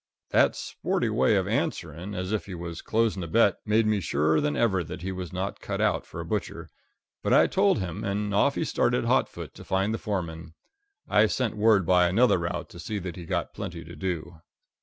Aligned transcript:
That 0.31 0.55
sporty 0.55 1.09
way 1.09 1.35
of 1.35 1.47
answering, 1.47 2.15
as 2.15 2.31
if 2.31 2.47
he 2.47 2.55
was 2.55 2.81
closing 2.81 3.21
a 3.21 3.27
bet, 3.27 3.59
made 3.67 3.85
me 3.85 3.99
surer 3.99 4.41
than 4.41 4.55
ever 4.57 4.83
that 4.83 5.03
he 5.03 5.11
was 5.11 5.31
not 5.31 5.59
cut 5.59 5.79
out 5.79 6.07
for 6.07 6.19
a 6.19 6.25
butcher. 6.25 6.71
But 7.21 7.33
I 7.35 7.45
told 7.45 7.77
him, 7.77 8.03
and 8.03 8.33
off 8.33 8.55
he 8.55 8.65
started 8.65 9.05
hot 9.05 9.29
foot 9.29 9.53
to 9.53 9.63
find 9.63 9.93
the 9.93 9.99
foreman. 9.99 10.55
I 11.07 11.27
sent 11.27 11.55
word 11.55 11.85
by 11.85 12.07
another 12.07 12.39
route 12.39 12.69
to 12.69 12.79
see 12.79 12.97
that 12.97 13.15
he 13.15 13.25
got 13.25 13.53
plenty 13.53 13.83
to 13.83 13.95
do. 13.95 14.41